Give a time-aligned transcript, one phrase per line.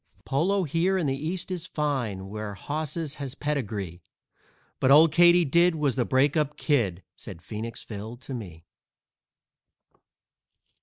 [0.25, 4.01] _"Polo here in the East is fine, where hosses has pedigree,
[4.79, 8.65] But Old Katydid was the break up Kid," said Phoenix Phil to me.